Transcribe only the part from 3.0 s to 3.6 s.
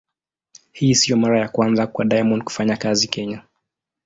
Kenya.